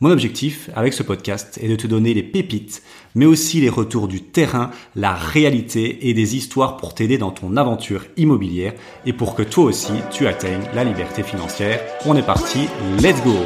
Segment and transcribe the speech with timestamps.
[0.00, 2.82] Mon objectif avec ce podcast est de te donner les pépites,
[3.14, 7.56] mais aussi les retours du terrain, la réalité et des histoires pour t'aider dans ton
[7.56, 8.72] aventure immobilière
[9.06, 11.80] et pour que toi aussi tu atteignes la liberté financière.
[12.06, 12.66] On est parti,
[13.00, 13.36] let's go.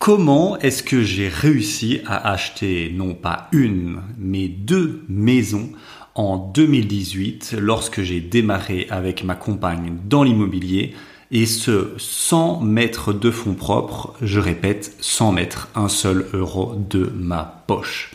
[0.00, 5.70] Comment est-ce que j'ai réussi à acheter non pas une, mais deux maisons
[6.16, 10.94] en 2018 lorsque j'ai démarré avec ma compagne dans l'immobilier?
[11.30, 17.12] Et ce sans mettre de fonds propres, je répète, sans mettre un seul euro de
[17.14, 18.12] ma poche.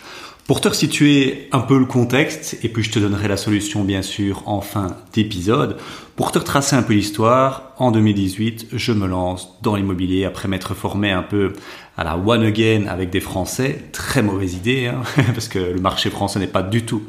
[0.47, 4.03] Pour te resituer un peu le contexte, et puis je te donnerai la solution bien
[4.03, 5.77] sûr en fin d'épisode,
[6.15, 10.75] pour te retracer un peu l'histoire, en 2018, je me lance dans l'immobilier après m'être
[10.75, 11.53] formé un peu
[11.97, 13.85] à la one again avec des Français.
[13.91, 15.01] Très mauvaise idée, hein,
[15.33, 17.01] parce que le marché français n'est pas du tout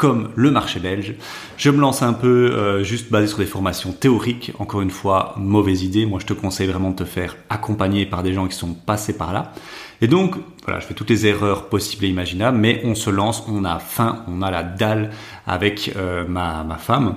[0.00, 1.14] comme le marché belge.
[1.58, 4.50] Je me lance un peu euh, juste basé sur des formations théoriques.
[4.58, 6.06] Encore une fois, mauvaise idée.
[6.06, 9.12] Moi, je te conseille vraiment de te faire accompagner par des gens qui sont passés
[9.12, 9.52] par là.
[10.00, 13.44] Et donc, voilà, je fais toutes les erreurs possibles et imaginables, mais on se lance,
[13.46, 15.10] on a faim, on a la dalle
[15.46, 17.16] avec euh, ma, ma femme.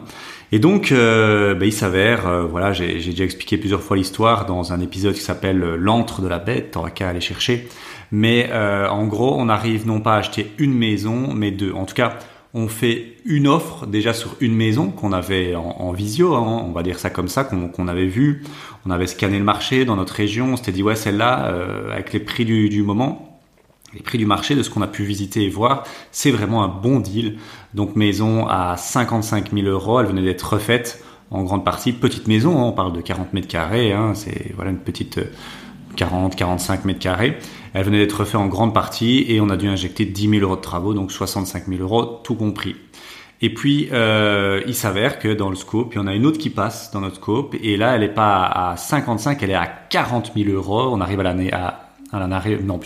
[0.52, 4.82] Et donc, euh, ben, il s'avère, voilà, j'ai déjà expliqué plusieurs fois l'histoire dans un
[4.82, 7.70] épisode qui s'appelle L'antre de la bête, t'auras qu'à aller chercher.
[8.12, 11.72] Mais en gros, on arrive non pas à acheter une maison, mais deux.
[11.72, 12.20] En tout cas,
[12.54, 16.84] on fait une offre déjà sur une maison qu'on avait en, visio, hein, on va
[16.84, 18.44] dire ça comme ça, qu'on avait vu.
[18.86, 22.14] On avait scanné le marché dans notre région, on s'était dit ouais celle-là, euh, avec
[22.14, 23.40] les prix du, moment,
[23.96, 26.68] les prix du marché de ce qu'on a pu visiter et voir, c'est vraiment un
[26.68, 27.38] bon deal.
[27.74, 32.60] Donc maison à 55 000 euros, elle venait d'être refaite en grande partie, petite maison,
[32.60, 35.20] hein, on parle de 40 mètres carrés, hein, c'est voilà une petite
[35.96, 37.38] 40-45 mètres carrés.
[37.74, 40.56] Elle venait d'être refaite en grande partie et on a dû injecter 10 000 euros
[40.56, 42.76] de travaux, donc 65 000 euros, tout compris.
[43.42, 46.38] Et puis, euh, il s'avère que dans le scope, il y en a une autre
[46.38, 49.68] qui passe dans notre scope, et là, elle n'est pas à 55, elle est à
[49.68, 50.90] 40 000 euros.
[50.94, 52.80] On arrive à l'année, à, à la, non,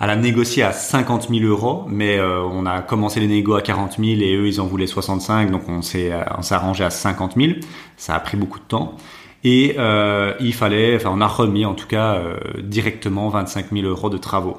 [0.00, 3.62] à la négocier à 50 000 euros, mais euh, on a commencé les négos à
[3.62, 6.90] 40 000 et eux, ils en voulaient 65, donc on s'est, on s'est arrangé à
[6.90, 7.52] 50 000.
[7.96, 8.96] Ça a pris beaucoup de temps.
[9.44, 13.86] Et euh, il fallait, enfin on a remis en tout cas euh, directement 25 000
[13.86, 14.56] euros de travaux.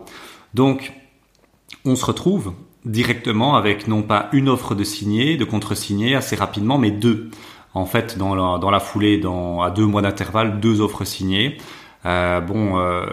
[0.54, 0.94] Donc
[1.84, 2.54] on se retrouve
[2.86, 7.30] directement avec non pas une offre de signer, de contre-signer assez rapidement, mais deux.
[7.74, 11.58] En fait, dans la, dans la foulée, dans, à deux mois d'intervalle, deux offres signées.
[12.06, 13.06] Euh, bon, euh,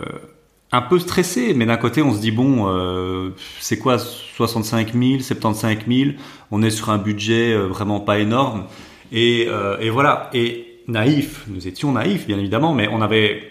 [0.70, 5.20] un peu stressé, mais d'un côté, on se dit bon, euh, c'est quoi 65 000,
[5.20, 6.10] 75 000
[6.50, 8.64] On est sur un budget vraiment pas énorme,
[9.10, 9.48] et,
[9.80, 10.30] et voilà.
[10.32, 13.42] Et naïfs, nous étions naïfs bien évidemment, mais on avait,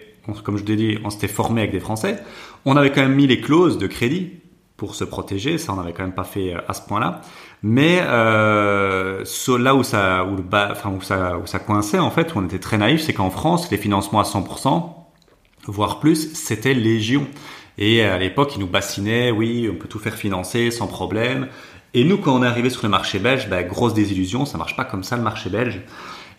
[0.43, 2.17] comme je l'ai dit, on s'était formé avec des Français,
[2.65, 4.31] on avait quand même mis les clauses de crédit
[4.77, 7.21] pour se protéger, ça on n'avait quand même pas fait euh, à ce point-là.
[7.63, 9.23] Mais euh,
[9.59, 12.45] là où ça, où, le enfin, où ça, où ça coinçait en fait, où on
[12.45, 14.91] était très naïf, c'est qu'en France, les financements à 100%,
[15.67, 17.27] voire plus, c'était légion.
[17.77, 21.47] Et à l'époque, ils nous bassinaient, oui, on peut tout faire financer sans problème.
[21.93, 24.75] Et nous, quand on est arrivé sur le marché belge, bah, grosse désillusion, ça marche
[24.75, 25.81] pas comme ça le marché belge.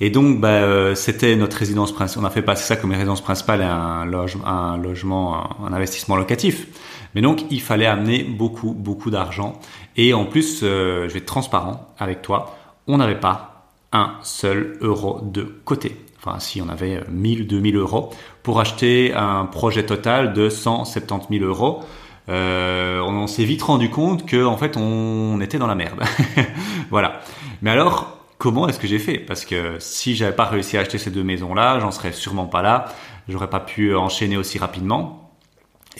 [0.00, 2.24] Et donc, bah, euh, c'était notre résidence principale.
[2.24, 6.66] On a fait passer ça comme une résidence principale et un, logement, un, investissement locatif.
[7.14, 9.60] Mais donc, il fallait amener beaucoup, beaucoup d'argent.
[9.96, 14.78] Et en plus, euh, je vais être transparent avec toi, on n'avait pas un seul
[14.80, 15.96] euro de côté.
[16.18, 18.10] Enfin, si on avait 1000, 2000 euros
[18.42, 21.80] pour acheter un projet total de 170 000 euros.
[22.28, 26.00] Euh, on s'est vite rendu compte que en fait on était dans la merde.
[26.90, 27.20] voilà.
[27.62, 29.18] Mais alors comment est-ce que j'ai fait?
[29.18, 32.60] Parce que si j'avais pas réussi à acheter ces deux maisons-là, j'en serais sûrement pas
[32.60, 32.86] là.
[33.28, 35.30] J'aurais pas pu enchaîner aussi rapidement.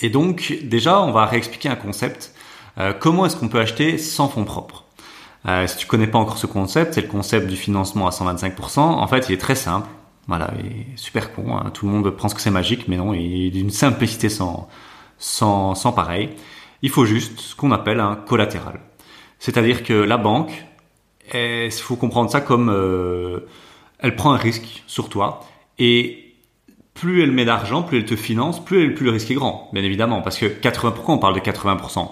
[0.01, 2.35] Et donc, déjà, on va réexpliquer un concept.
[2.79, 4.87] Euh, comment est-ce qu'on peut acheter sans fonds propres?
[5.47, 8.81] Euh, Si tu connais pas encore ce concept, c'est le concept du financement à 125%.
[8.81, 9.87] En fait, il est très simple.
[10.27, 11.57] Voilà, il est super con.
[11.57, 11.71] Hein.
[11.73, 14.69] Tout le monde pense que c'est magique, mais non, il est d'une simplicité sans,
[15.17, 16.31] sans, sans pareil.
[16.83, 18.81] Il faut juste ce qu'on appelle un collatéral.
[19.39, 20.53] C'est-à-dire que la banque
[21.35, 23.41] il faut comprendre ça comme euh,
[23.99, 25.41] elle prend un risque sur toi
[25.79, 26.35] et
[26.95, 30.21] plus elle met d'argent, plus elle te finance, plus, le risque est grand, bien évidemment,
[30.21, 32.09] parce que 80%, on parle de 80%.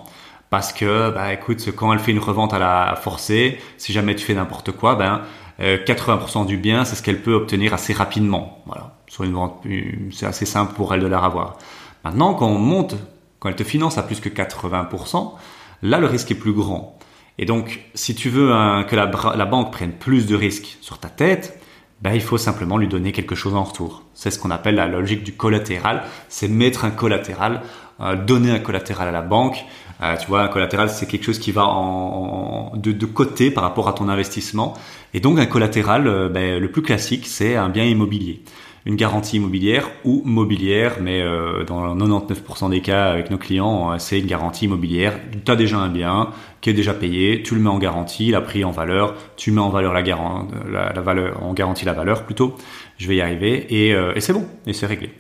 [0.49, 4.25] Parce que, bah, écoute, quand elle fait une revente à la forcée, si jamais tu
[4.25, 5.23] fais n'importe quoi, ben,
[5.61, 8.63] 80% euh, du bien, c'est ce qu'elle peut obtenir assez rapidement.
[8.67, 8.97] Voilà.
[9.07, 9.65] Sur une vente,
[10.11, 11.57] c'est assez simple pour elle de la revoir.
[12.05, 12.97] Maintenant, quand on monte,
[13.39, 15.35] quand elle te finance à plus que 80%,
[15.83, 16.99] là, le risque est plus grand.
[17.39, 18.49] Et donc, si tu veux
[18.89, 21.61] que la, banque prenne plus de risques sur ta tête,
[22.03, 24.03] ben, il faut simplement lui donner quelque chose en retour.
[24.15, 26.03] C'est ce qu'on appelle la logique du collatéral.
[26.29, 27.61] C'est mettre un collatéral,
[28.01, 29.65] euh, donner un collatéral à la banque.
[30.03, 33.63] Euh, tu vois, un collatéral, c'est quelque chose qui va en, de, de, côté par
[33.65, 34.75] rapport à ton investissement.
[35.13, 38.43] Et donc, un collatéral, euh, ben, le plus classique, c'est un bien immobilier
[38.87, 43.99] une garantie immobilière ou mobilière, mais euh, dans 99% des cas avec nos clients, euh,
[43.99, 45.19] c'est une garantie immobilière.
[45.45, 46.31] Tu as déjà un bien
[46.61, 49.51] qui est déjà payé, tu le mets en garantie, il a pris en valeur, tu
[49.51, 52.57] mets en valeur la, la, la valeur, on garantit la valeur plutôt.
[52.99, 55.11] Je vais y arriver et, euh, et c'est bon, et c'est réglé.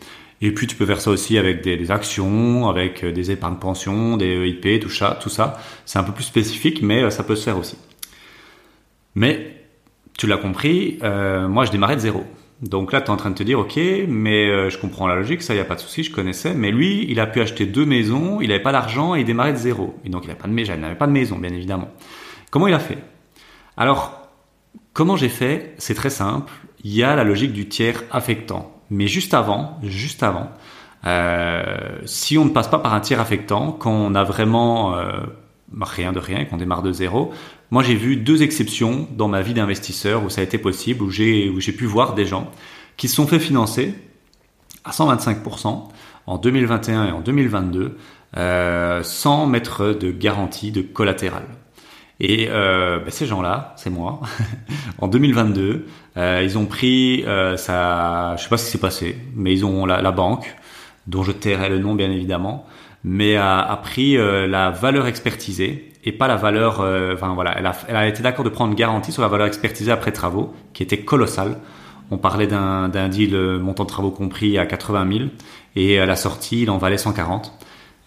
[0.42, 4.16] Et puis tu peux faire ça aussi avec des, des actions, avec des épargnes pension,
[4.16, 5.60] des EIP, tout ça, tout ça.
[5.84, 7.76] C'est un peu plus spécifique, mais ça peut se faire aussi.
[9.14, 9.54] Mais
[10.16, 12.24] tu l'as compris, moi je démarrais de zéro.
[12.62, 13.78] Donc là, tu es en train de te dire, ok,
[14.08, 16.52] mais euh, je comprends la logique, ça, il n'y a pas de souci, je connaissais.
[16.54, 19.52] Mais lui, il a pu acheter deux maisons, il n'avait pas d'argent et il démarrait
[19.52, 19.98] de zéro.
[20.04, 21.88] Et donc, il n'avait pas de pas de maison, bien évidemment.
[22.50, 22.98] Comment il a fait?
[23.76, 24.28] Alors,
[24.92, 25.74] comment j'ai fait?
[25.78, 26.52] C'est très simple.
[26.84, 28.72] Il y a la logique du tiers affectant.
[28.90, 30.50] Mais juste avant, juste avant,
[31.06, 35.20] euh, si on ne passe pas par un tiers affectant, quand on a vraiment euh,
[35.80, 37.32] rien de rien, qu'on démarre de zéro,
[37.70, 41.10] moi, j'ai vu deux exceptions dans ma vie d'investisseur où ça a été possible, où
[41.10, 42.50] j'ai pu voir des gens
[42.96, 43.94] qui se sont fait financer
[44.84, 45.88] à 125%
[46.26, 47.96] en 2021 et en 2022
[48.36, 51.42] euh, sans mettre de garantie de collatéral.
[52.20, 54.20] Et euh, ben, ces gens-là, c'est moi,
[54.98, 55.86] en 2022,
[56.16, 57.24] euh, ils ont pris
[57.56, 60.54] ça, je sais pas ce qui s'est passé, mais ils ont la, banque,
[61.10, 62.66] dont je tairai le nom bien évidemment,
[63.04, 66.80] mais a, a pris euh, la valeur expertisée et pas la valeur.
[66.80, 69.46] Euh, enfin voilà, elle a, elle a été d'accord de prendre garantie sur la valeur
[69.46, 71.58] expertisée après travaux, qui était colossale.
[72.10, 75.28] On parlait d'un deal euh, montant de travaux compris à 80 000
[75.76, 77.52] et à la sortie, il en valait 140.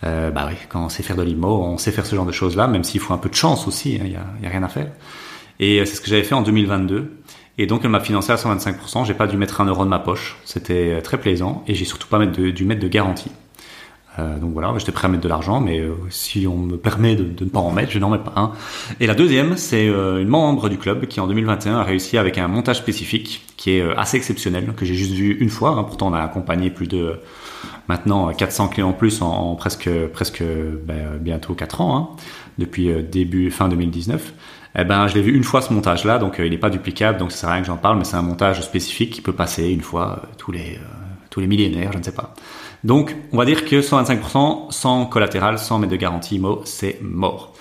[0.04, 2.34] Euh, bah oui, quand on sait faire de l'IMO, on sait faire ce genre de
[2.34, 4.50] choses-là, même s'il faut un peu de chance aussi, il hein, y, a, y, a,
[4.50, 4.92] rien à faire.
[5.62, 7.20] Et euh, c'est ce que j'avais fait en 2022.
[7.58, 10.00] Et donc elle m'a financé à 125%, j'ai pas dû mettre un euro de ma
[10.00, 13.32] poche, c'était très plaisant, et j'ai surtout pas dû mettre de garantie.
[14.20, 17.16] Euh, donc voilà, j'étais prêt à mettre de l'argent, mais euh, si on me permet
[17.16, 18.52] de, ne pas en mettre, je n'en mets pas un.
[19.00, 22.38] Et la deuxième, c'est euh, une membre du club qui en 2021 a réussi avec
[22.38, 25.72] un montage spécifique qui est assez exceptionnel, que j'ai juste vu une fois.
[25.72, 25.84] Hein.
[25.84, 27.20] pourtant, on a accompagné plus de
[27.88, 30.44] maintenant 400 clients en plus en, presque presque
[30.86, 32.10] ben, bientôt 4 ans, hein,
[32.60, 34.34] depuis début fin 2019.
[34.75, 37.31] Eh ben, je l'ai vu une fois ce montage-là, donc il n'est pas duplicable, donc
[37.31, 39.70] ça sert à rien que j'en parle, mais c'est un montage spécifique qui peut passer
[39.70, 40.80] une fois tous les
[41.34, 42.36] tous les millénaires, je ne sais pas.
[42.84, 47.54] Donc, on va dire que 125% sans collatéral, sans mettre de garantie c'est mort.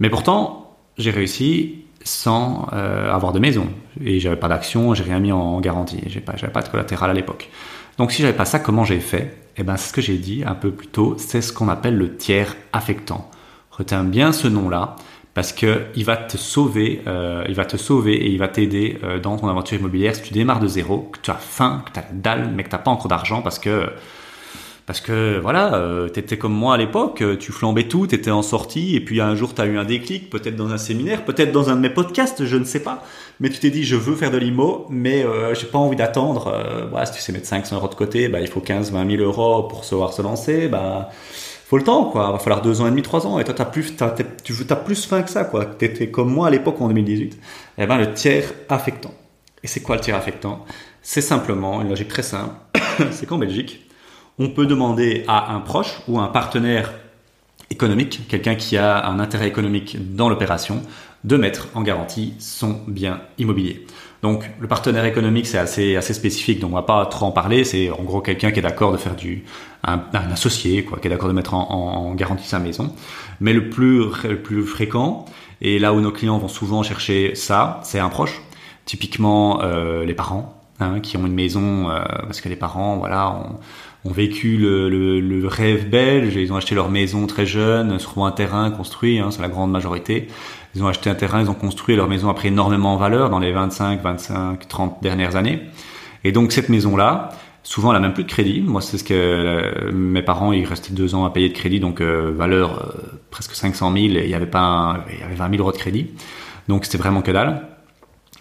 [0.00, 3.68] Mais pourtant, j'ai réussi sans euh, avoir de maison.
[4.04, 6.02] Et j'avais pas d'action, j'ai rien mis en garantie.
[6.08, 7.48] J'ai pas, j'avais pas de collatéral à l'époque.
[7.96, 9.34] Donc, si j'avais pas ça, comment j'ai fait?
[9.56, 11.14] Eh ben, c'est ce que j'ai dit un peu plus tôt.
[11.16, 13.30] C'est ce qu'on appelle le tiers affectant.
[13.70, 14.96] Retiens bien ce nom-là
[15.36, 18.98] parce que il va te sauver, euh, il va te sauver et il va t'aider
[19.04, 21.92] euh, dans ton aventure immobilière si tu démarres de zéro, que tu as faim, que
[21.92, 23.86] tu as la dalle, mais que t'as pas encore d'argent parce que
[24.86, 28.14] parce que voilà, euh, tu étais comme moi à l'époque, euh, tu flambais tout, tu
[28.14, 30.78] étais en sortie, et puis un jour tu as eu un déclic, peut-être dans un
[30.78, 33.02] séminaire, peut-être dans un de mes podcasts, je ne sais pas.
[33.40, 36.52] Mais tu t'es dit, je veux faire de l'IMO, mais euh, j'ai pas envie d'attendre.
[36.54, 39.22] Euh, si tu sais mettre 500 euros de côté, bah, il faut 15, 20 000
[39.24, 40.68] euros pour savoir se lancer.
[40.68, 41.10] Bah,
[41.68, 42.26] faut le temps, quoi.
[42.28, 43.40] Il va falloir deux ans et demi, trois ans.
[43.40, 45.66] Et toi, t'as plus, tu as plus faim que ça, quoi.
[45.66, 47.38] T'étais comme moi à l'époque en 2018.
[47.78, 49.12] Eh ben, le tiers affectant.
[49.64, 50.64] Et c'est quoi le tiers affectant?
[51.02, 52.54] C'est simplement une logique très simple.
[53.10, 53.88] c'est qu'en Belgique,
[54.38, 56.92] on peut demander à un proche ou un partenaire
[57.70, 60.82] économique, quelqu'un qui a un intérêt économique dans l'opération,
[61.24, 63.84] de mettre en garantie son bien immobilier.
[64.22, 67.64] Donc le partenaire économique c'est assez assez spécifique, donc on va pas trop en parler.
[67.64, 69.44] C'est en gros quelqu'un qui est d'accord de faire du
[69.86, 70.00] un,
[70.32, 72.92] associé quoi, qui est d'accord de mettre en, garantie sa maison.
[73.40, 75.24] Mais le plus le plus fréquent
[75.60, 78.42] et là où nos clients vont souvent chercher ça, c'est un proche.
[78.84, 83.30] Typiquement euh, les parents hein, qui ont une maison euh, parce que les parents voilà
[83.30, 83.58] ont,
[84.08, 88.24] ont vécu le, le, le, rêve belge, ils ont acheté leur maison très jeune, sur
[88.24, 90.28] un terrain construit, hein, c'est la grande majorité.
[90.74, 93.38] Ils ont acheté un terrain, ils ont construit leur maison après énormément en valeur dans
[93.38, 95.62] les 25, 25, 30 dernières années.
[96.22, 97.30] Et donc cette maison-là,
[97.66, 98.60] souvent elle a même plus de crédit.
[98.60, 101.80] Moi c'est ce que euh, mes parents, ils restaient deux ans à payer de crédit,
[101.80, 105.34] donc euh, valeur euh, presque 500 000, et il y avait pas, il y avait
[105.34, 106.10] 20 000 euros de crédit.
[106.68, 107.66] Donc c'était vraiment que dalle.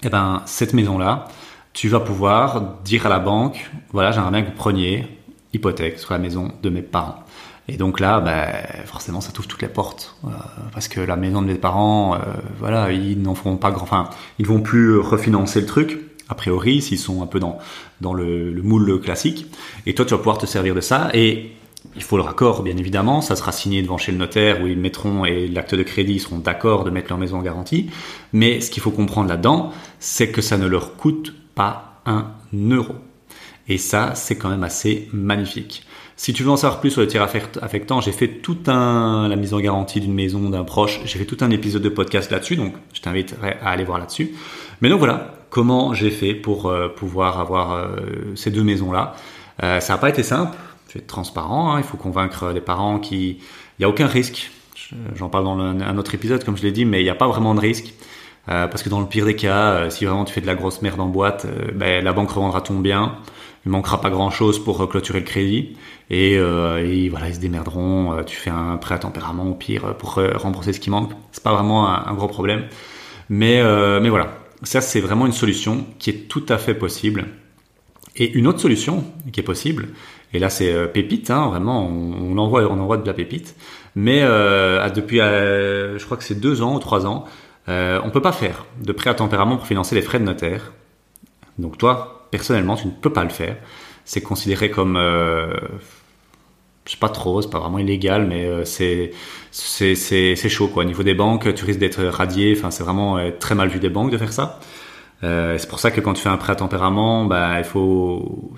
[0.04, 1.28] Et eh ben cette maison-là,
[1.74, 5.08] tu vas pouvoir dire à la banque, voilà, j'aimerais bien que vous preniez
[5.54, 7.24] hypothèque sur la maison de mes parents.
[7.68, 8.48] Et donc là, bah,
[8.86, 10.30] forcément, ça t'ouvre toutes les portes, euh,
[10.72, 12.20] parce que la maison de mes parents, euh,
[12.60, 16.00] voilà, ils n'en feront pas grand, enfin, ils vont plus refinancer le truc.
[16.30, 17.60] A priori, s'ils sont un peu dans
[18.02, 19.46] dans le, le, moule classique.
[19.86, 21.10] Et toi, tu vas pouvoir te servir de ça.
[21.14, 21.52] Et
[21.96, 23.22] il faut le raccord, bien évidemment.
[23.22, 26.40] Ça sera signé devant chez le notaire où ils mettront et l'acte de crédit seront
[26.40, 27.90] d'accord de mettre leur maison en garantie.
[28.34, 32.32] Mais ce qu'il faut comprendre là-dedans, c'est que ça ne leur coûte pas un
[32.70, 32.96] euro.
[33.68, 35.84] Et ça, c'est quand même assez magnifique.
[36.18, 39.36] Si tu veux en savoir plus sur le tiers affectant, j'ai fait tout un, la
[39.36, 42.56] mise en garantie d'une maison, d'un proche, j'ai fait tout un épisode de podcast là-dessus,
[42.56, 44.34] donc je t'inviterai à aller voir là-dessus.
[44.80, 47.96] Mais donc voilà, comment j'ai fait pour euh, pouvoir avoir euh,
[48.36, 49.16] ces deux maisons-là.
[49.64, 50.58] Euh, ça n'a pas été simple,
[50.90, 51.78] je vais être transparent, hein.
[51.78, 53.38] il faut convaincre les parents qu'il
[53.80, 54.52] n'y a aucun risque.
[55.16, 57.28] J'en parle dans un autre épisode, comme je l'ai dit, mais il n'y a pas
[57.28, 57.94] vraiment de risque.
[58.46, 61.00] parce que dans le pire des cas, si vraiment tu fais de la grosse merde
[61.00, 63.16] en boîte, ben, la banque revendra ton bien
[63.66, 65.76] il manquera pas grand chose pour clôturer le crédit
[66.12, 70.72] et, voilà ils se démerderont tu fais un prêt à tempérament au pire pour rembourser
[70.74, 72.66] ce qui manque c'est pas vraiment un, gros problème
[73.30, 73.64] mais
[74.00, 77.26] mais voilà ça c'est vraiment une solution qui est tout à fait possible
[78.16, 79.90] et une autre solution qui est possible
[80.34, 83.56] et là c'est pépite hein, vraiment on, envoie on de la pépite
[83.96, 87.26] mais depuis je crois que c'est deux ans ou trois ans
[87.68, 90.72] on peut pas faire de prêt à tempérament pour financer les frais de notaire
[91.58, 93.56] donc toi personnellement, tu ne peux pas le faire.
[94.04, 95.54] C'est considéré comme, euh,
[96.86, 99.12] je sais pas trop, c'est pas vraiment illégal, mais euh, c'est
[100.50, 100.84] chaud quoi.
[100.84, 102.56] Au niveau des banques, tu risques d'être radié.
[102.58, 104.60] Enfin, c'est vraiment euh, très mal vu des banques de faire ça.
[105.24, 108.54] Euh, c'est pour ça que quand tu fais un prêt à tempérament, bah il faut,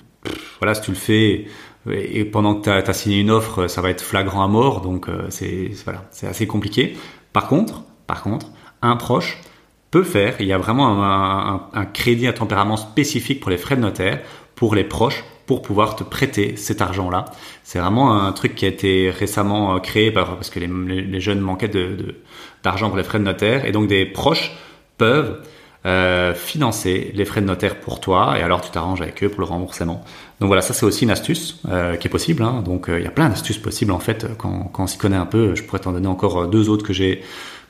[0.60, 1.46] voilà, si tu le fais
[1.90, 5.08] et pendant que tu as, signé une offre, ça va être flagrant à mort, donc
[5.30, 6.98] c'est voilà, c'est assez compliqué.
[7.32, 8.48] Par contre, par contre,
[8.82, 9.40] un proche
[9.92, 10.36] peut faire.
[10.40, 11.04] Il y a vraiment
[11.74, 14.22] un, crédit à tempérament spécifique pour les frais de notaire,
[14.56, 17.25] pour les proches, pour pouvoir te prêter cet argent-là.
[17.63, 21.72] C'est vraiment un truc qui a été récemment euh, créé parce que les, jeunes manquaient
[22.63, 24.51] d'argent pour les frais de notaire et donc des proches
[24.98, 25.42] peuvent
[25.86, 29.39] euh, financer les frais de notaire pour toi et alors tu t'arranges avec eux pour
[29.39, 30.04] le remboursement.
[30.42, 32.44] Donc voilà, ça c'est aussi une astuce euh, qui est possible.
[32.44, 32.62] Hein.
[32.66, 35.56] Donc il y a plein d'astuces possibles en fait quand, on s'y connaît un peu.
[35.56, 37.24] Je pourrais t'en donner encore deux autres que j'ai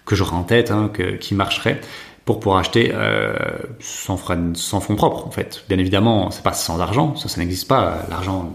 [0.06, 1.82] que j'aurais en tête, hein, qui marcheraient
[2.28, 3.34] pour pouvoir acheter euh,
[3.80, 4.20] sans,
[4.54, 5.64] sans fonds propres en fait.
[5.70, 8.00] Bien évidemment, c'est pas sans argent, ça, ça n'existe pas.
[8.10, 8.54] L'argent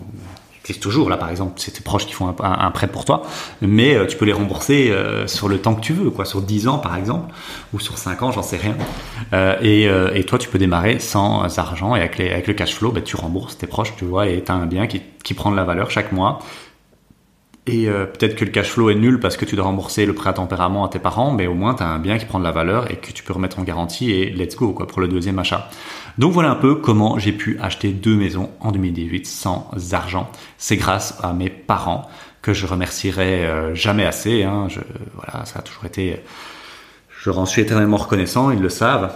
[0.62, 1.08] existe toujours.
[1.08, 3.22] Là, par exemple, c'est tes proches qui font un, prêt pour toi,
[3.62, 6.42] mais euh, tu peux les rembourser euh, sur le temps que tu veux, quoi, sur
[6.42, 7.34] 10 ans par exemple,
[7.72, 8.76] ou sur 5 ans, j'en sais rien.
[9.32, 9.84] Euh, et,
[10.18, 13.00] et, toi, tu peux démarrer sans argent et avec, les, avec le cash flow, bah,
[13.00, 15.56] tu rembourses tes proches, tu vois, et tu as un bien qui, qui prend de
[15.56, 16.40] la valeur chaque mois
[17.66, 20.14] et euh, peut-être que le cash flow est nul parce que tu dois rembourser le
[20.14, 22.40] prêt à tempérament à tes parents, mais au moins tu as un bien qui prend
[22.40, 25.06] de la valeur et que tu peux remettre en garantie et let's go pour le
[25.06, 25.70] deuxième achat.
[26.18, 30.28] Donc voilà un peu comment j'ai pu acheter deux maisons en 2018 sans argent.
[30.58, 32.08] C'est grâce à mes parents
[32.42, 34.42] que je remercierai euh, jamais assez.
[34.42, 34.66] Hein.
[34.68, 34.80] Je,
[35.14, 36.16] voilà, ça a toujours été.
[37.22, 38.50] Je en suis éternellement reconnaissant.
[38.50, 39.12] Ils le savent.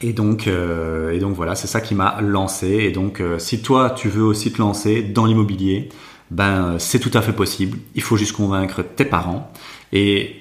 [0.00, 2.68] Et donc, euh, et donc voilà, c'est ça qui m'a lancé.
[2.68, 5.90] Et donc, si toi tu veux aussi te lancer dans l'immobilier,
[6.30, 7.78] ben c'est tout à fait possible.
[7.94, 9.50] Il faut juste convaincre tes parents.
[9.92, 10.36] Et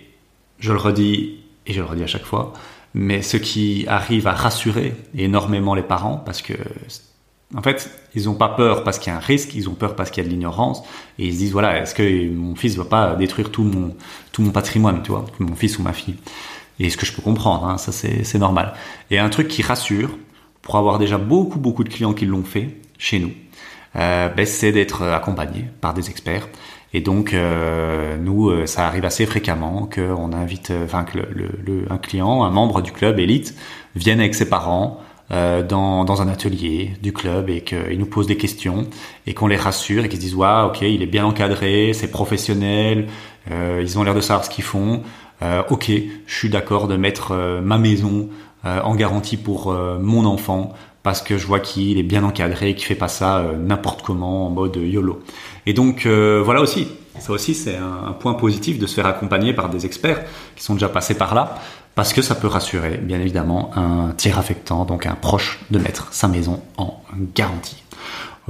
[0.59, 2.53] je le redis, et je le redis à chaque fois,
[2.93, 6.53] mais ce qui arrive à rassurer énormément les parents, parce que
[7.55, 9.95] en fait, ils n'ont pas peur parce qu'il y a un risque, ils ont peur
[9.95, 10.83] parce qu'il y a de l'ignorance,
[11.17, 13.95] et ils se disent voilà, est-ce que mon fils va pas détruire tout mon
[14.31, 16.15] tout mon patrimoine, tu vois, mon fils ou ma fille
[16.79, 18.73] Et ce que je peux comprendre, hein, ça c'est normal.
[19.11, 20.09] Et un truc qui rassure,
[20.61, 23.46] pour avoir déjà beaucoup beaucoup de clients qui l'ont fait chez nous, euh,
[23.95, 26.47] ben, c'est d'être accompagné par des experts.
[26.93, 31.85] Et donc, euh, nous, euh, ça arrive assez fréquemment qu'on invite, enfin que le, le,
[31.89, 33.55] un client, un membre du club élite,
[33.95, 34.99] vienne avec ses parents
[35.31, 38.87] euh, dans, dans un atelier du club et qu'il nous pose des questions
[39.25, 42.09] et qu'on les rassure et qu'ils se disent waouh, ok, il est bien encadré, c'est
[42.09, 43.07] professionnel,
[43.51, 45.03] euh, ils ont l'air de savoir ce qu'ils font.
[45.41, 45.91] Ok,
[46.25, 48.29] je suis d'accord de mettre ma maison
[48.63, 50.73] en garantie pour mon enfant
[51.07, 54.47] parce que je vois qu'il est bien encadré, qu'il fait pas ça euh, n'importe comment
[54.47, 55.21] en mode YOLO.
[55.65, 59.53] Et donc euh, voilà aussi, ça aussi c'est un, point positif de se faire accompagner
[59.53, 60.25] par des experts
[60.57, 61.59] qui sont déjà passés par là,
[61.95, 66.09] parce que ça peut rassurer bien évidemment un tiers affectant, donc un proche, de mettre
[66.11, 66.99] sa maison en
[67.33, 67.81] garantie.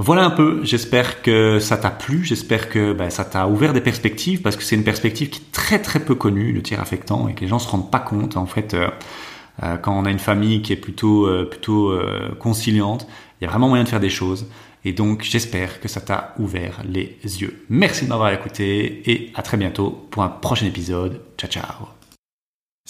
[0.00, 3.80] Voilà un peu, j'espère que ça t'a plu, j'espère que ben, ça t'a ouvert des
[3.80, 7.26] perspectives, parce que c'est une perspective qui est très très peu connue, le tiers affectant,
[7.26, 8.74] et que les gens se rendent pas compte en fait.
[8.74, 8.88] Euh,
[9.64, 11.92] euh, quand on a une famille qui est plutôt, euh, plutôt
[12.38, 13.08] conciliante,
[13.40, 14.46] il y a vraiment moyen de faire des choses.
[14.84, 17.64] Et donc, j'espère que ça t'a ouvert les yeux.
[17.68, 21.20] Merci de m'avoir écouté et à très bientôt pour un prochain épisode.
[21.36, 21.97] Ciao, ciao.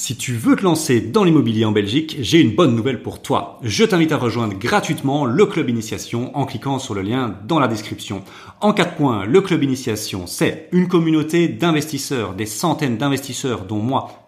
[0.01, 3.59] Si tu veux te lancer dans l'immobilier en Belgique, j'ai une bonne nouvelle pour toi.
[3.65, 7.67] Je t'invite à rejoindre gratuitement le club initiation en cliquant sur le lien dans la
[7.67, 8.23] description.
[8.61, 14.28] En quatre points, le club initiation, c'est une communauté d'investisseurs, des centaines d'investisseurs dont moi,